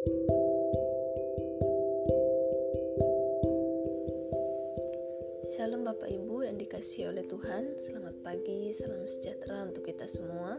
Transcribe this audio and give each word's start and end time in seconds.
Shalom 0.00 0.16
Bapak 5.84 6.08
Ibu 6.08 6.48
yang 6.48 6.56
dikasih 6.56 7.12
oleh 7.12 7.28
Tuhan. 7.28 7.76
Selamat 7.76 8.16
pagi, 8.24 8.72
salam 8.72 9.04
sejahtera 9.04 9.68
untuk 9.68 9.84
kita 9.84 10.08
semua. 10.08 10.56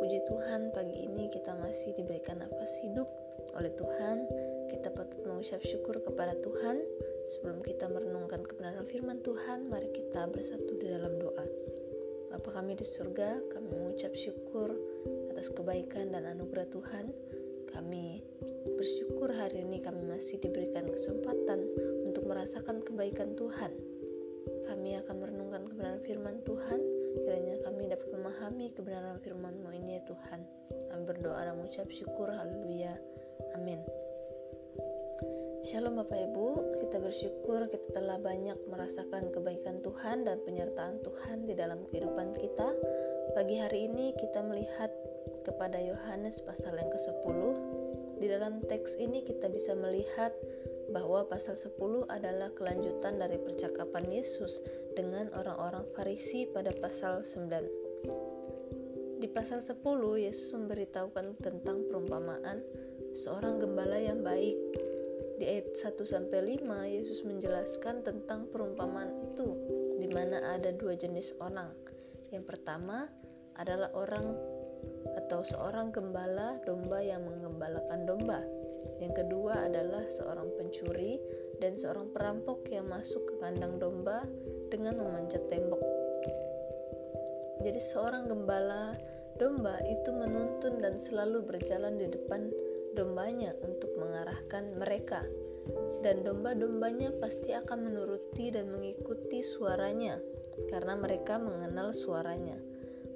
Puji 0.00 0.24
Tuhan 0.24 0.72
pagi 0.72 0.96
ini 0.96 1.28
kita 1.28 1.60
masih 1.60 1.92
diberikan 1.92 2.40
nafas 2.40 2.72
hidup 2.80 3.04
oleh 3.52 3.68
Tuhan. 3.76 4.24
Kita 4.72 4.96
patut 4.96 5.28
mengucap 5.28 5.60
syukur 5.60 6.00
kepada 6.00 6.32
Tuhan. 6.40 6.80
Sebelum 7.36 7.60
kita 7.60 7.84
merenungkan 7.84 8.48
kebenaran 8.48 8.88
firman 8.88 9.20
Tuhan 9.20 9.68
Mari 9.68 9.92
kita 9.92 10.24
bersatu 10.32 10.80
di 10.80 10.88
dalam 10.88 11.20
doa. 11.20 11.44
Bapa 12.32 12.48
kami 12.48 12.80
di 12.80 12.88
surga 12.88 13.44
Kami 13.52 13.76
mengucap 13.76 14.16
syukur 14.16 14.72
atas 15.28 15.52
kebaikan 15.52 16.16
dan 16.16 16.32
anugerah 16.32 16.64
Tuhan. 16.72 17.12
Kami 17.68 18.29
bersyukur 18.64 19.32
hari 19.32 19.64
ini 19.64 19.80
kami 19.80 20.04
masih 20.04 20.36
diberikan 20.36 20.84
kesempatan 20.92 21.64
untuk 22.04 22.28
merasakan 22.28 22.84
kebaikan 22.84 23.32
Tuhan. 23.32 23.72
Kami 24.68 25.00
akan 25.00 25.14
merenungkan 25.16 25.64
kebenaran 25.64 26.02
firman 26.04 26.36
Tuhan. 26.44 26.80
Kiranya 27.24 27.56
kami 27.64 27.90
dapat 27.90 28.08
memahami 28.12 28.66
kebenaran 28.76 29.16
firman-Mu 29.24 29.70
ini 29.72 29.98
ya 29.98 30.02
Tuhan. 30.04 30.40
Kami 30.92 31.02
berdoa 31.08 31.40
dan 31.40 31.56
mengucap 31.56 31.88
syukur. 31.88 32.28
Haleluya. 32.28 32.94
Amin. 33.56 33.80
Shalom 35.60 36.00
Bapak 36.00 36.32
Ibu, 36.32 36.80
kita 36.80 36.96
bersyukur 37.04 37.68
kita 37.68 37.92
telah 37.92 38.16
banyak 38.16 38.56
merasakan 38.72 39.28
kebaikan 39.28 39.76
Tuhan 39.84 40.24
dan 40.24 40.40
penyertaan 40.40 41.04
Tuhan 41.04 41.44
di 41.44 41.52
dalam 41.52 41.84
kehidupan 41.84 42.32
kita. 42.32 42.72
Pagi 43.36 43.60
hari 43.60 43.92
ini 43.92 44.16
kita 44.16 44.40
melihat 44.40 44.88
kepada 45.44 45.76
Yohanes 45.76 46.40
pasal 46.40 46.80
yang 46.80 46.88
ke-10. 46.88 47.79
Di 48.20 48.28
dalam 48.28 48.60
teks 48.60 49.00
ini 49.00 49.24
kita 49.24 49.48
bisa 49.48 49.72
melihat 49.72 50.36
bahwa 50.92 51.24
pasal 51.24 51.56
10 51.56 52.04
adalah 52.12 52.52
kelanjutan 52.52 53.16
dari 53.16 53.40
percakapan 53.40 54.04
Yesus 54.12 54.60
dengan 54.92 55.32
orang-orang 55.32 55.88
Farisi 55.96 56.44
pada 56.44 56.68
pasal 56.76 57.24
9. 57.24 59.24
Di 59.24 59.28
pasal 59.32 59.64
10 59.64 59.80
Yesus 60.20 60.52
memberitahukan 60.52 61.40
tentang 61.40 61.88
perumpamaan 61.88 62.60
seorang 63.16 63.56
gembala 63.56 63.96
yang 63.96 64.20
baik. 64.20 64.60
Di 65.40 65.48
ayat 65.48 65.72
1 65.72 66.04
sampai 66.04 66.60
5 66.60 66.92
Yesus 66.92 67.24
menjelaskan 67.24 68.04
tentang 68.04 68.52
perumpamaan 68.52 69.32
itu 69.32 69.48
di 69.96 70.12
mana 70.12 70.60
ada 70.60 70.76
dua 70.76 70.92
jenis 70.92 71.40
orang. 71.40 71.72
Yang 72.28 72.52
pertama 72.52 73.08
adalah 73.56 73.88
orang 73.96 74.59
atau 75.18 75.42
seorang 75.42 75.90
gembala 75.90 76.60
domba 76.62 77.02
yang 77.02 77.26
mengembalakan 77.26 78.06
domba 78.06 78.42
yang 79.00 79.16
kedua 79.16 79.64
adalah 79.64 80.04
seorang 80.04 80.48
pencuri 80.60 81.16
dan 81.56 81.76
seorang 81.76 82.12
perampok 82.12 82.68
yang 82.68 82.88
masuk 82.88 83.24
ke 83.24 83.34
kandang 83.40 83.80
domba 83.80 84.28
dengan 84.68 85.00
memanjat 85.00 85.40
tembok. 85.48 85.80
Jadi 87.64 87.80
seorang 87.80 88.28
gembala 88.28 88.96
domba 89.40 89.80
itu 89.88 90.12
menuntun 90.12 90.84
dan 90.84 91.00
selalu 91.00 91.44
berjalan 91.44 91.96
di 91.96 92.08
depan 92.12 92.52
dombanya 92.92 93.56
untuk 93.64 93.88
mengarahkan 93.96 94.76
mereka. 94.76 95.24
Dan 96.00 96.24
domba-dombanya 96.24 97.20
pasti 97.20 97.52
akan 97.52 97.92
menuruti 97.92 98.48
dan 98.48 98.72
mengikuti 98.72 99.44
suaranya 99.44 100.16
karena 100.72 100.96
mereka 100.96 101.36
mengenal 101.36 101.92
suaranya. 101.92 102.56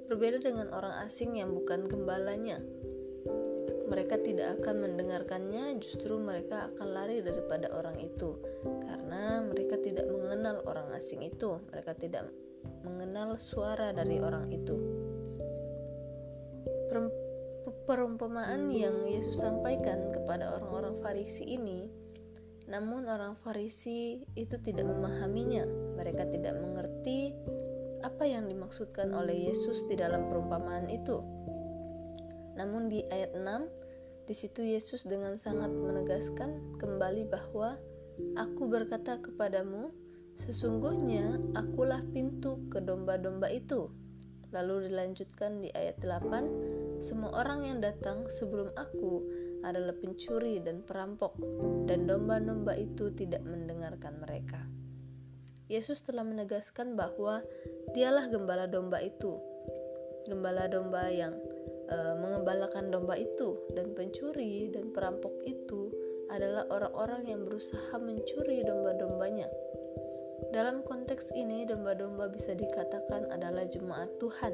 Berbeda 0.05 0.37
dengan 0.41 0.69
orang 0.69 1.05
asing 1.05 1.37
yang 1.37 1.53
bukan 1.53 1.89
gembalanya 1.89 2.61
mereka 3.85 4.17
tidak 4.17 4.59
akan 4.61 4.81
mendengarkannya, 4.81 5.77
justru 5.77 6.17
mereka 6.17 6.73
akan 6.73 6.87
lari 6.93 7.21
daripada 7.21 7.69
orang 7.73 8.01
itu 8.01 8.33
karena 8.81 9.45
mereka 9.45 9.77
tidak 9.77 10.09
mengenal 10.09 10.65
orang 10.65 10.89
asing 10.97 11.21
itu, 11.21 11.61
mereka 11.69 11.93
tidak 11.93 12.25
mengenal 12.81 13.37
suara 13.37 13.93
dari 13.93 14.17
orang 14.21 14.49
itu. 14.49 14.75
Perumpamaan 17.85 18.73
yang 18.73 19.05
Yesus 19.05 19.45
sampaikan 19.45 20.09
kepada 20.09 20.57
orang-orang 20.57 20.97
Farisi 21.05 21.45
ini, 21.45 21.85
namun 22.65 23.05
orang 23.05 23.37
Farisi 23.45 24.25
itu 24.33 24.57
tidak 24.57 24.89
memahaminya. 24.89 25.69
Mereka 25.93 26.33
tidak 26.33 26.57
mengerti 26.57 27.37
apa 28.05 28.29
yang 28.29 28.45
dimaksudkan 28.45 29.09
oleh 29.17 29.49
Yesus 29.49 29.89
di 29.89 29.97
dalam 29.97 30.29
perumpamaan 30.29 30.85
itu 30.93 31.25
namun 32.55 32.87
di 32.87 33.03
ayat 33.11 33.35
6, 33.35 34.31
di 34.31 34.33
situ 34.33 34.63
Yesus 34.63 35.03
dengan 35.03 35.35
sangat 35.35 35.75
menegaskan 35.75 36.79
kembali 36.79 37.27
bahwa 37.27 37.75
Aku 38.39 38.71
berkata 38.71 39.19
kepadamu, 39.19 39.91
sesungguhnya 40.39 41.35
akulah 41.51 41.99
pintu 42.15 42.63
ke 42.71 42.79
domba-domba 42.79 43.51
itu. 43.51 43.91
Lalu 44.55 44.87
dilanjutkan 44.87 45.59
di 45.59 45.67
ayat 45.75 45.99
8, 45.99 47.03
semua 47.03 47.35
orang 47.35 47.67
yang 47.67 47.83
datang 47.83 48.23
sebelum 48.31 48.71
aku 48.79 49.19
adalah 49.67 49.91
pencuri 49.99 50.63
dan 50.63 50.79
perampok, 50.87 51.35
dan 51.91 52.07
domba-domba 52.07 52.79
itu 52.79 53.11
tidak 53.11 53.43
mendengarkan 53.43 54.15
mereka. 54.23 54.63
Yesus 55.65 56.05
telah 56.05 56.21
menegaskan 56.21 56.93
bahwa 56.93 57.41
dialah 57.97 58.29
gembala 58.29 58.69
domba 58.69 59.01
itu, 59.01 59.41
gembala 60.29 60.69
domba 60.69 61.09
yang 61.09 61.33
e, 61.89 61.97
mengembalakan 62.21 62.93
domba 62.93 63.17
itu 63.17 63.57
dan 63.73 63.93
pencuri 63.97 64.69
dan 64.69 64.93
perampok 64.93 65.33
itu 65.45 65.89
adalah 66.29 66.65
orang-orang 66.73 67.29
yang 67.29 67.41
berusaha 67.45 67.97
mencuri 67.97 68.65
domba-dombanya. 68.65 69.49
Dalam 70.53 70.85
konteks 70.85 71.33
ini, 71.33 71.65
domba-domba 71.65 72.29
bisa 72.29 72.53
dikatakan 72.53 73.29
adalah 73.33 73.65
jemaat 73.65 74.09
Tuhan. 74.21 74.53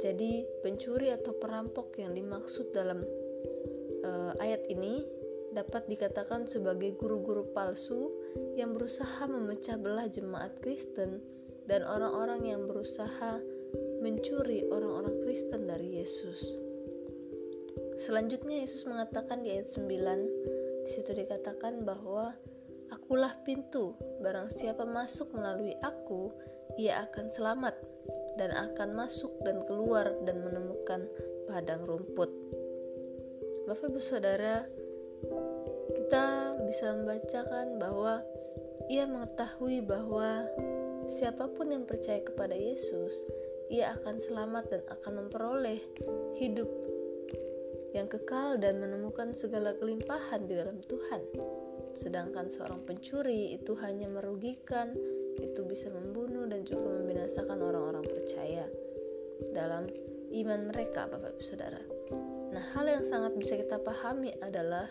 Jadi, 0.00 0.44
pencuri 0.60 1.12
atau 1.12 1.36
perampok 1.36 1.96
yang 2.00 2.16
dimaksud 2.16 2.72
dalam 2.72 3.04
e, 4.00 4.10
ayat 4.40 4.64
ini 4.72 5.15
dapat 5.56 5.88
dikatakan 5.88 6.44
sebagai 6.44 6.92
guru-guru 7.00 7.48
palsu 7.56 8.12
yang 8.60 8.76
berusaha 8.76 9.24
memecah 9.24 9.80
belah 9.80 10.04
jemaat 10.04 10.52
Kristen 10.60 11.24
dan 11.64 11.80
orang-orang 11.88 12.44
yang 12.44 12.68
berusaha 12.68 13.40
mencuri 14.04 14.68
orang-orang 14.68 15.16
Kristen 15.24 15.64
dari 15.64 15.96
Yesus. 15.96 16.60
Selanjutnya 17.96 18.60
Yesus 18.60 18.84
mengatakan 18.84 19.40
di 19.40 19.56
ayat 19.56 19.72
9, 19.72 20.84
di 20.84 20.90
situ 20.92 21.16
dikatakan 21.16 21.82
bahwa 21.88 22.36
Akulah 22.86 23.34
pintu, 23.42 23.98
barang 24.22 24.46
siapa 24.54 24.86
masuk 24.86 25.34
melalui 25.34 25.74
aku, 25.82 26.30
ia 26.78 27.02
akan 27.02 27.26
selamat 27.26 27.74
dan 28.38 28.54
akan 28.54 28.94
masuk 28.94 29.34
dan 29.42 29.66
keluar 29.66 30.14
dan 30.22 30.38
menemukan 30.38 31.10
padang 31.50 31.82
rumput. 31.82 32.30
Bapak 33.66 33.90
Ibu 33.90 33.98
Saudara, 33.98 34.62
kita 35.94 36.56
bisa 36.66 36.96
membacakan 36.96 37.78
bahwa 37.78 38.24
ia 38.90 39.06
mengetahui 39.06 39.82
bahwa 39.82 40.46
siapa 41.10 41.50
pun 41.50 41.70
yang 41.74 41.86
percaya 41.86 42.22
kepada 42.22 42.54
Yesus, 42.54 43.26
ia 43.70 43.94
akan 43.98 44.22
selamat 44.22 44.64
dan 44.70 44.82
akan 44.90 45.12
memperoleh 45.26 45.82
hidup 46.38 46.70
yang 47.94 48.06
kekal 48.06 48.60
dan 48.60 48.78
menemukan 48.78 49.32
segala 49.32 49.74
kelimpahan 49.74 50.46
di 50.46 50.54
dalam 50.54 50.78
Tuhan. 50.84 51.22
Sedangkan 51.96 52.52
seorang 52.52 52.84
pencuri 52.84 53.56
itu 53.56 53.72
hanya 53.80 54.06
merugikan, 54.06 54.92
itu 55.40 55.64
bisa 55.64 55.88
membunuh 55.88 56.44
dan 56.44 56.62
juga 56.62 56.92
membinasakan 56.92 57.56
orang-orang 57.56 58.04
percaya 58.04 58.68
dalam 59.56 59.88
iman 60.32 60.60
mereka, 60.68 61.08
Bapak 61.08 61.36
Ibu 61.36 61.42
Saudara. 61.42 61.80
Nah, 62.52 62.64
hal 62.76 62.84
yang 62.88 63.04
sangat 63.04 63.32
bisa 63.36 63.56
kita 63.56 63.80
pahami 63.80 64.32
adalah 64.44 64.88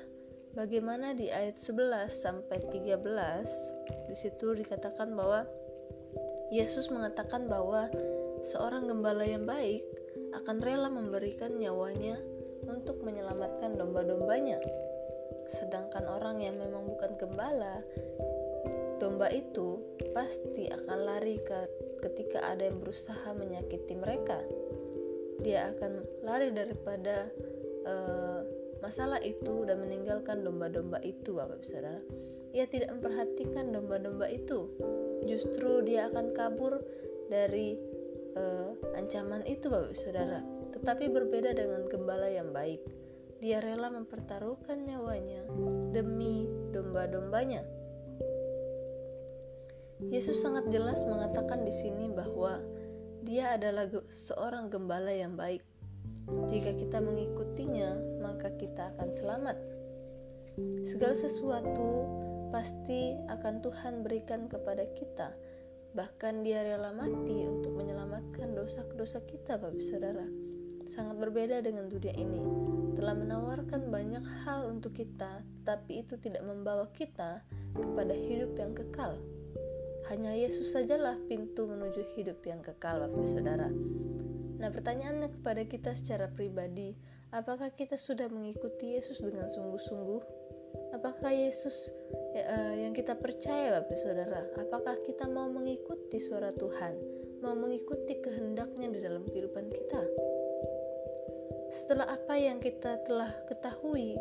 bagaimana 0.55 1.11
di 1.11 1.27
ayat 1.27 1.59
11 1.59 2.07
sampai 2.09 2.57
13 2.71 4.07
di 4.07 4.15
situ 4.15 4.55
dikatakan 4.55 5.11
bahwa 5.11 5.43
Yesus 6.49 6.87
mengatakan 6.89 7.51
bahwa 7.51 7.91
seorang 8.41 8.87
gembala 8.87 9.27
yang 9.27 9.43
baik 9.43 9.83
akan 10.41 10.63
rela 10.63 10.87
memberikan 10.87 11.59
nyawanya 11.59 12.15
untuk 12.65 13.03
menyelamatkan 13.03 13.77
domba-dombanya. 13.77 14.57
Sedangkan 15.45 16.05
orang 16.09 16.41
yang 16.41 16.57
memang 16.57 16.85
bukan 16.85 17.17
gembala, 17.17 17.81
domba 18.97 19.29
itu 19.29 19.81
pasti 20.13 20.69
akan 20.69 20.99
lari 21.05 21.37
ke 21.41 21.59
ketika 22.05 22.41
ada 22.45 22.69
yang 22.69 22.81
berusaha 22.81 23.33
menyakiti 23.33 23.93
mereka. 23.97 24.41
Dia 25.41 25.73
akan 25.75 26.05
lari 26.25 26.49
daripada 26.53 27.29
uh, 27.85 28.41
masalah 28.85 29.17
itu 29.25 29.65
dan 29.65 29.81
meninggalkan 29.81 30.45
domba-domba 30.45 31.01
itu, 31.01 31.33
Bapak 31.33 31.65
Saudara. 31.65 31.97
Ia 32.53 32.69
tidak 32.69 32.93
memperhatikan 32.93 33.73
domba-domba 33.73 34.29
itu. 34.29 34.69
Justru 35.25 35.81
dia 35.81 36.05
akan 36.13 36.37
kabur 36.37 36.85
dari 37.25 37.73
uh, 38.37 38.77
ancaman 38.93 39.41
itu 39.49 39.73
Bapak 39.73 39.97
Saudara. 39.97 40.45
Tetapi 40.69 41.09
berbeda 41.09 41.57
dengan 41.57 41.89
gembala 41.89 42.29
yang 42.29 42.53
baik. 42.53 42.81
dia 43.43 43.59
rela 43.59 43.91
mempertaruhkan 43.91 44.87
nyawanya 44.87 45.43
demi 45.91 46.47
domba-dombanya. 46.71 47.61
Yesus 50.07 50.39
sangat 50.39 50.71
jelas 50.71 51.03
mengatakan 51.03 51.67
di 51.67 51.69
sini 51.69 52.09
bahwa 52.09 52.63
dia 53.27 53.59
adalah 53.59 53.91
seorang 54.07 54.71
gembala 54.71 55.11
yang 55.11 55.35
baik. 55.35 55.61
Jika 56.25 56.73
kita 56.73 56.97
mengikutinya, 57.01 58.21
maka 58.21 58.49
kita 58.57 58.93
akan 58.97 59.09
selamat. 59.13 59.57
Segala 60.81 61.13
sesuatu 61.13 62.09
pasti 62.49 63.13
akan 63.29 63.61
Tuhan 63.61 64.01
berikan 64.01 64.49
kepada 64.49 64.89
kita. 64.97 65.37
Bahkan 65.93 66.41
dia 66.41 66.65
rela 66.65 66.91
mati 66.91 67.45
untuk 67.45 67.77
menyelamatkan 67.77 68.57
dosa-dosa 68.57 69.21
kita, 69.29 69.61
Bapak 69.61 69.83
Saudara. 69.85 70.25
Sangat 70.89 71.21
berbeda 71.21 71.61
dengan 71.61 71.87
dunia 71.87 72.15
ini. 72.17 72.41
Telah 72.97 73.15
menawarkan 73.15 73.91
banyak 73.93 74.25
hal 74.43 74.71
untuk 74.71 74.97
kita, 74.97 75.45
tetapi 75.61 76.07
itu 76.07 76.17
tidak 76.17 76.41
membawa 76.41 76.89
kita 76.95 77.43
kepada 77.75 78.15
hidup 78.15 78.55
yang 78.57 78.73
kekal. 78.73 79.19
Hanya 80.09 80.33
Yesus 80.33 80.73
sajalah 80.73 81.17
pintu 81.27 81.65
menuju 81.69 82.01
hidup 82.17 82.41
yang 82.45 82.61
kekal, 82.65 83.03
Bapak 83.03 83.25
Saudara. 83.25 83.69
Nah, 84.59 84.69
pertanyaannya 84.71 85.29
kepada 85.39 85.63
kita 85.67 85.91
secara 85.95 86.31
pribadi, 86.31 86.95
apakah 87.35 87.71
kita 87.75 87.99
sudah 87.99 88.31
mengikuti 88.31 88.95
Yesus 88.95 89.19
dengan 89.19 89.51
sungguh-sungguh? 89.51 90.21
Apakah 90.95 91.31
Yesus 91.31 91.91
ya, 92.35 92.43
uh, 92.47 92.73
yang 92.75 92.95
kita 92.95 93.15
percaya, 93.19 93.79
Bapak 93.79 93.97
Saudara? 93.99 94.43
Apakah 94.59 94.95
kita 95.03 95.27
mau 95.27 95.47
mengikuti 95.51 96.19
suara 96.19 96.51
Tuhan, 96.55 96.95
mau 97.43 97.55
mengikuti 97.55 98.19
kehendaknya 98.19 98.91
di 98.91 98.99
dalam 99.03 99.23
kehidupan 99.27 99.71
kita? 99.71 100.01
Setelah 101.71 102.15
apa 102.15 102.39
yang 102.39 102.63
kita 102.63 103.03
telah 103.03 103.31
ketahui, 103.51 104.15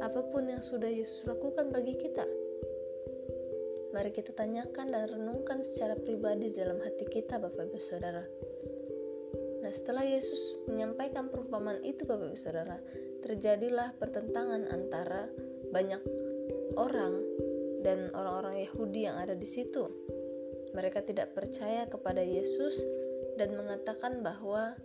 apa 0.00 0.24
pun 0.32 0.48
yang 0.48 0.64
sudah 0.64 0.88
Yesus 0.88 1.28
lakukan 1.28 1.68
bagi 1.68 1.96
kita, 2.00 2.24
Mari 3.94 4.10
kita 4.10 4.34
tanyakan 4.34 4.90
dan 4.90 5.06
renungkan 5.06 5.62
secara 5.62 5.94
pribadi 5.94 6.50
dalam 6.50 6.82
hati 6.82 7.06
kita 7.06 7.38
Bapak 7.38 7.70
Ibu 7.70 7.78
Saudara. 7.78 8.26
Setelah 9.74 10.06
Yesus 10.06 10.54
menyampaikan 10.70 11.26
perumpamaan 11.26 11.82
itu 11.82 12.06
Bapak 12.06 12.30
Ibu 12.30 12.38
Saudara, 12.38 12.78
terjadilah 13.26 13.90
pertentangan 13.98 14.70
antara 14.70 15.26
banyak 15.74 15.98
orang 16.78 17.18
dan 17.82 18.14
orang-orang 18.14 18.62
Yahudi 18.62 19.10
yang 19.10 19.18
ada 19.18 19.34
di 19.34 19.42
situ. 19.42 19.90
Mereka 20.78 21.02
tidak 21.10 21.34
percaya 21.34 21.90
kepada 21.90 22.22
Yesus 22.22 22.86
dan 23.34 23.58
mengatakan 23.58 24.22
bahwa 24.22 24.78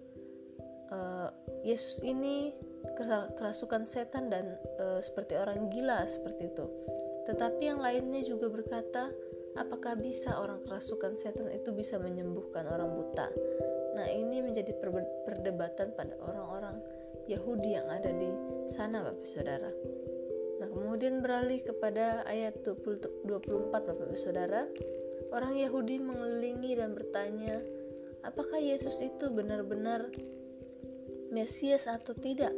uh, 0.89 1.29
Yesus 1.61 2.01
ini 2.01 2.57
kerasukan 3.37 3.85
setan 3.85 4.33
dan 4.33 4.57
uh, 4.81 4.97
seperti 5.05 5.37
orang 5.37 5.69
gila 5.69 6.01
seperti 6.09 6.49
itu. 6.49 6.65
Tetapi 7.29 7.61
yang 7.61 7.77
lainnya 7.77 8.25
juga 8.25 8.49
berkata, 8.49 9.13
apakah 9.53 9.93
bisa 10.01 10.33
orang 10.41 10.65
kerasukan 10.65 11.13
setan 11.13 11.53
itu 11.53 11.69
bisa 11.77 12.01
menyembuhkan 12.01 12.65
orang 12.65 12.89
buta? 12.89 13.29
Menjadi 14.59 14.75
perdebatan 15.23 15.95
pada 15.95 16.19
orang-orang 16.19 16.83
Yahudi 17.31 17.79
yang 17.79 17.87
ada 17.87 18.11
di 18.11 18.27
sana, 18.67 19.07
Bapak 19.07 19.23
Saudara. 19.23 19.71
Nah, 20.59 20.67
kemudian 20.67 21.23
beralih 21.23 21.63
kepada 21.63 22.27
ayat 22.27 22.59
20, 22.67 23.23
24, 23.23 23.71
Bapak 23.71 24.19
Saudara. 24.19 24.67
Orang 25.31 25.55
Yahudi 25.55 26.03
mengelilingi 26.03 26.75
dan 26.75 26.91
bertanya, 26.91 27.55
apakah 28.27 28.59
Yesus 28.59 28.99
itu 28.99 29.31
benar-benar 29.31 30.11
Mesias 31.31 31.87
atau 31.87 32.11
tidak? 32.11 32.51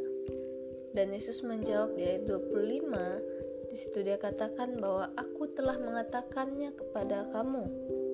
Dan 0.98 1.14
Yesus 1.14 1.46
menjawab 1.46 1.94
di 1.94 2.02
ayat 2.02 2.26
25, 2.26 3.70
di 3.70 3.76
situ 3.78 4.02
dia 4.02 4.18
katakan 4.18 4.74
bahwa 4.82 5.06
aku 5.14 5.54
telah 5.54 5.78
mengatakannya 5.78 6.74
kepada 6.74 7.30
kamu, 7.30 7.62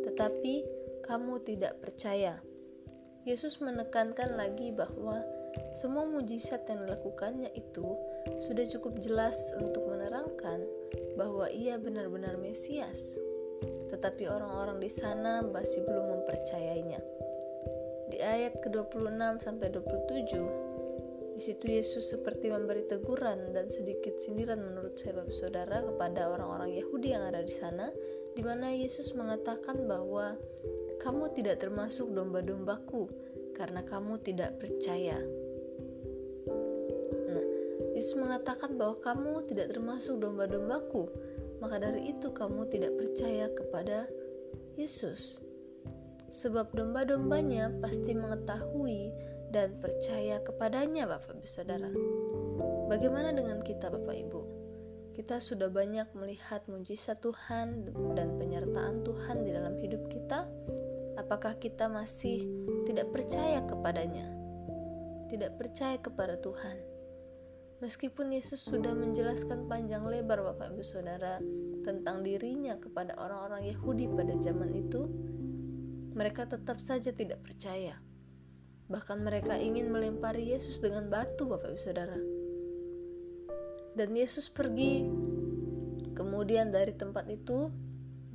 tetapi 0.05 0.69
kamu 1.09 1.41
tidak 1.41 1.81
percaya. 1.81 2.45
Yesus 3.29 3.61
menekankan 3.61 4.41
lagi 4.41 4.73
bahwa 4.73 5.21
semua 5.77 6.09
mujizat 6.09 6.65
yang 6.65 6.89
dilakukannya 6.89 7.53
itu 7.53 7.85
sudah 8.41 8.65
cukup 8.65 8.97
jelas 9.05 9.53
untuk 9.61 9.85
menerangkan 9.85 10.65
bahwa 11.13 11.45
ia 11.53 11.77
benar-benar 11.77 12.41
Mesias. 12.41 13.21
Tetapi 13.93 14.33
orang-orang 14.33 14.81
di 14.81 14.89
sana 14.89 15.45
masih 15.45 15.85
belum 15.85 16.09
mempercayainya. 16.09 17.05
Di 18.09 18.25
ayat 18.25 18.65
ke-26 18.65 19.21
sampai 19.45 19.69
27 19.77 21.37
di 21.37 21.47
situ 21.47 21.71
Yesus 21.71 22.11
seperti 22.11 22.51
memberi 22.51 22.89
teguran 22.89 23.55
dan 23.55 23.69
sedikit 23.71 24.19
sindiran 24.19 24.59
menurut 24.59 24.99
saya 24.99 25.23
Saudara 25.31 25.85
kepada 25.85 26.33
orang-orang 26.33 26.75
Yahudi 26.75 27.15
yang 27.15 27.29
ada 27.29 27.45
di 27.45 27.53
sana, 27.55 27.93
di 28.35 28.43
mana 28.43 28.75
Yesus 28.75 29.15
mengatakan 29.15 29.87
bahwa 29.87 30.35
kamu 30.99 31.31
tidak 31.35 31.63
termasuk 31.63 32.11
domba-dombaku 32.11 33.07
karena 33.55 33.83
kamu 33.83 34.19
tidak 34.23 34.59
percaya. 34.59 35.19
Nah, 37.29 37.45
Yesus 37.95 38.15
mengatakan 38.19 38.79
bahwa 38.79 38.99
kamu 39.03 39.47
tidak 39.47 39.75
termasuk 39.75 40.23
domba-dombaku, 40.23 41.11
maka 41.59 41.83
dari 41.83 42.15
itu 42.15 42.31
kamu 42.31 42.71
tidak 42.71 42.95
percaya 42.95 43.51
kepada 43.51 44.07
Yesus. 44.79 45.43
Sebab 46.29 46.77
domba-dombanya 46.77 47.73
pasti 47.81 48.15
mengetahui 48.15 49.11
dan 49.51 49.75
percaya 49.81 50.39
kepadanya 50.45 51.09
Bapak 51.09 51.41
Ibu 51.41 51.49
Saudara. 51.49 51.91
Bagaimana 52.89 53.33
dengan 53.33 53.65
kita 53.65 53.89
Bapak 53.89 54.17
Ibu? 54.17 54.41
Kita 55.19 55.43
sudah 55.43 55.67
banyak 55.67 56.15
melihat 56.15 56.63
mujizat 56.71 57.19
Tuhan 57.19 57.91
dan 58.15 58.39
penyertaan 58.39 59.03
Tuhan 59.03 59.43
di 59.43 59.51
dalam 59.51 59.75
hidup 59.83 60.07
kita. 60.07 60.47
Apakah 61.29 61.61
kita 61.61 61.93
masih 61.93 62.49
tidak 62.89 63.13
percaya 63.13 63.61
kepadanya? 63.69 64.33
Tidak 65.29 65.61
percaya 65.61 66.01
kepada 66.01 66.41
Tuhan. 66.41 66.81
Meskipun 67.85 68.33
Yesus 68.33 68.65
sudah 68.65 68.97
menjelaskan 68.97 69.69
panjang 69.69 70.09
lebar 70.09 70.41
Bapak 70.41 70.73
Ibu 70.73 70.81
Saudara 70.81 71.37
tentang 71.85 72.25
dirinya 72.25 72.81
kepada 72.81 73.13
orang-orang 73.21 73.69
Yahudi 73.69 74.09
pada 74.09 74.41
zaman 74.41 74.73
itu, 74.73 75.05
mereka 76.17 76.49
tetap 76.49 76.81
saja 76.81 77.13
tidak 77.13 77.45
percaya. 77.45 78.01
Bahkan 78.89 79.21
mereka 79.21 79.61
ingin 79.61 79.93
melempari 79.93 80.57
Yesus 80.57 80.81
dengan 80.81 81.13
batu, 81.13 81.45
Bapak 81.45 81.77
Ibu 81.77 81.81
Saudara. 81.85 82.17
Dan 83.93 84.17
Yesus 84.17 84.49
pergi. 84.49 85.05
Kemudian 86.17 86.73
dari 86.73 86.97
tempat 86.97 87.29
itu 87.29 87.69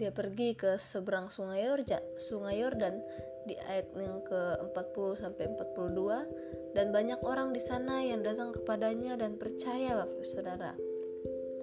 dia 0.03 0.11
pergi 0.11 0.51
ke 0.51 0.75
seberang 0.75 1.31
Sungai 1.31 1.63
Yordan, 1.63 2.03
Sungai 2.19 2.59
Yordan 2.59 2.99
di 3.47 3.55
ayat 3.55 3.87
yang 3.95 4.19
ke-40 4.27 5.07
sampai 5.15 5.47
42 5.55 6.75
dan 6.75 6.91
banyak 6.91 7.23
orang 7.23 7.55
di 7.55 7.63
sana 7.63 8.03
yang 8.03 8.19
datang 8.19 8.51
kepadanya 8.51 9.15
dan 9.15 9.39
percaya 9.39 10.03
Bapak 10.03 10.19
Ibu 10.19 10.27
Saudara. 10.27 10.75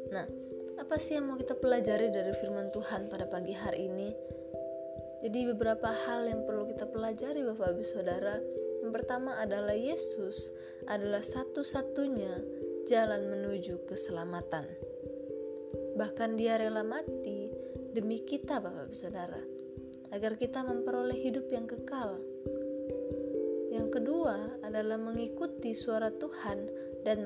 Nah, 0.08 0.24
apa 0.80 0.96
sih 0.96 1.20
yang 1.20 1.28
mau 1.28 1.36
kita 1.36 1.52
pelajari 1.52 2.08
dari 2.08 2.32
firman 2.40 2.72
Tuhan 2.72 3.12
pada 3.12 3.28
pagi 3.28 3.52
hari 3.52 3.92
ini? 3.92 4.08
Jadi 5.20 5.52
beberapa 5.52 5.92
hal 5.92 6.24
yang 6.32 6.40
perlu 6.48 6.64
kita 6.64 6.88
pelajari 6.88 7.44
Bapak 7.44 7.76
Ibu 7.76 7.84
Saudara 7.84 8.40
yang 8.80 8.96
pertama 8.96 9.36
adalah 9.36 9.76
Yesus 9.76 10.48
adalah 10.88 11.20
satu-satunya 11.20 12.40
jalan 12.88 13.28
menuju 13.28 13.84
keselamatan. 13.84 14.64
Bahkan 16.00 16.40
dia 16.40 16.56
rela 16.56 16.80
mati 16.80 17.49
demi 17.90 18.22
kita 18.22 18.62
Bapak 18.62 18.90
Ibu 18.90 18.96
Saudara, 18.96 19.40
agar 20.14 20.38
kita 20.38 20.62
memperoleh 20.62 21.18
hidup 21.18 21.50
yang 21.50 21.66
kekal. 21.66 22.18
Yang 23.70 24.02
kedua 24.02 24.62
adalah 24.66 24.98
mengikuti 24.98 25.74
suara 25.74 26.10
Tuhan 26.10 26.58
dan 27.06 27.22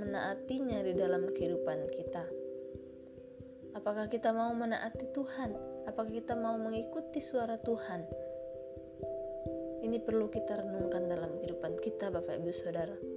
menaatinya 0.00 0.80
di 0.84 0.92
dalam 0.96 1.28
kehidupan 1.32 1.92
kita. 1.92 2.24
Apakah 3.72 4.08
kita 4.08 4.36
mau 4.36 4.52
menaati 4.52 5.12
Tuhan? 5.16 5.56
Apakah 5.88 6.12
kita 6.12 6.36
mau 6.36 6.56
mengikuti 6.60 7.20
suara 7.20 7.56
Tuhan? 7.60 8.04
Ini 9.82 9.98
perlu 9.98 10.30
kita 10.30 10.62
renungkan 10.62 11.08
dalam 11.10 11.40
kehidupan 11.40 11.80
kita, 11.80 12.12
Bapak 12.12 12.38
Ibu 12.38 12.52
Saudara. 12.54 13.11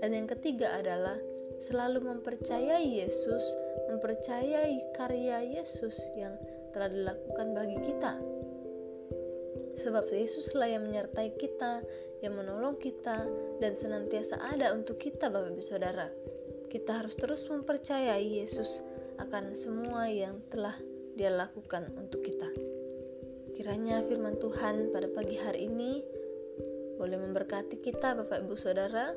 Dan 0.00 0.12
yang 0.12 0.28
ketiga 0.28 0.76
adalah 0.76 1.16
selalu 1.56 2.04
mempercayai 2.04 2.84
Yesus, 2.84 3.42
mempercayai 3.88 4.92
karya 4.92 5.40
Yesus 5.56 5.96
yang 6.16 6.36
telah 6.76 6.92
dilakukan 6.92 7.56
bagi 7.56 7.78
kita. 7.80 8.12
Sebab 9.76 10.08
Yesuslah 10.12 10.68
yang 10.68 10.84
menyertai 10.88 11.36
kita, 11.36 11.80
yang 12.20 12.36
menolong 12.36 12.76
kita, 12.76 13.24
dan 13.60 13.72
senantiasa 13.76 14.40
ada 14.40 14.72
untuk 14.76 15.00
kita, 15.00 15.32
Bapak 15.32 15.52
Ibu 15.52 15.64
Saudara. 15.64 16.08
Kita 16.68 17.00
harus 17.00 17.16
terus 17.16 17.48
mempercayai 17.48 18.40
Yesus 18.40 18.84
akan 19.16 19.56
semua 19.56 20.12
yang 20.12 20.44
telah 20.52 20.76
Dia 21.16 21.32
lakukan 21.32 21.88
untuk 21.96 22.20
kita. 22.20 22.52
Kiranya 23.56 24.04
firman 24.04 24.36
Tuhan 24.36 24.92
pada 24.92 25.08
pagi 25.08 25.40
hari 25.40 25.72
ini 25.72 26.04
boleh 27.00 27.16
memberkati 27.16 27.80
kita 27.80 28.12
Bapak 28.12 28.44
Ibu 28.44 28.56
Saudara 28.60 29.16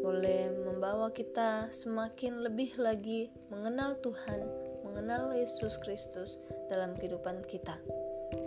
boleh 0.00 0.48
membawa 0.64 1.12
kita 1.12 1.68
semakin 1.68 2.40
lebih 2.40 2.72
lagi 2.80 3.28
mengenal 3.52 4.00
Tuhan, 4.00 4.40
mengenal 4.80 5.36
Yesus 5.36 5.76
Kristus 5.84 6.40
dalam 6.72 6.96
kehidupan 6.96 7.44
kita. 7.44 7.76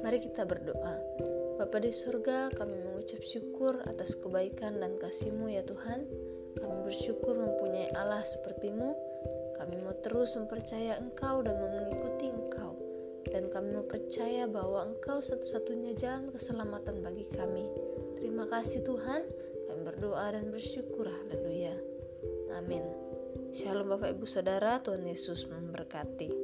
Mari 0.02 0.18
kita 0.18 0.50
berdoa. 0.50 0.98
Bapa 1.62 1.78
di 1.78 1.94
surga, 1.94 2.50
kami 2.58 2.74
mengucap 2.82 3.22
syukur 3.22 3.78
atas 3.86 4.18
kebaikan 4.18 4.82
dan 4.82 4.98
kasih-Mu 4.98 5.54
ya 5.54 5.62
Tuhan. 5.62 6.10
Kami 6.58 6.76
bersyukur 6.90 7.38
mempunyai 7.38 7.94
Allah 7.94 8.26
seperti-Mu. 8.26 8.90
Kami 9.62 9.76
mau 9.86 9.94
terus 10.02 10.34
mempercaya 10.34 10.98
Engkau 10.98 11.46
dan 11.46 11.54
mengikuti 11.62 12.34
Engkau. 12.34 12.74
Dan 13.30 13.54
kami 13.54 13.78
mau 13.78 13.86
percaya 13.86 14.50
bahwa 14.50 14.90
Engkau 14.90 15.22
satu-satunya 15.22 15.94
jalan 15.94 16.34
keselamatan 16.34 17.06
bagi 17.06 17.30
kami. 17.30 17.70
Terima 18.18 18.50
kasih 18.50 18.82
Tuhan. 18.82 19.22
Kami 19.70 19.82
berdoa 19.88 20.36
dan 20.36 20.52
bersyukur. 20.52 21.08
Haleluya. 21.08 21.76
Amin. 22.58 22.84
Shalom 23.54 23.94
Bapak 23.94 24.18
Ibu 24.18 24.26
Saudara, 24.26 24.82
Tuhan 24.82 25.06
Yesus 25.06 25.46
memberkati. 25.48 26.43